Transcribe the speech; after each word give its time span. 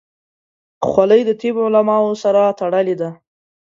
خولۍ 0.87 1.21
د 1.25 1.31
طب 1.41 1.55
علماو 1.65 2.11
سره 2.23 2.41
تړلې 2.59 2.95
ده. 3.01 3.09